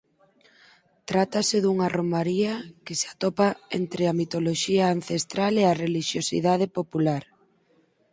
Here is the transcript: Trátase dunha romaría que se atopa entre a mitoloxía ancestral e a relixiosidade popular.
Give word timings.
Trátase 1.09 1.57
dunha 1.63 1.91
romaría 1.97 2.53
que 2.85 2.93
se 2.99 3.07
atopa 3.13 3.47
entre 3.79 4.03
a 4.07 4.17
mitoloxía 4.21 4.85
ancestral 4.97 5.53
e 5.63 5.65
a 5.67 5.77
relixiosidade 5.83 6.67
popular. 6.77 7.23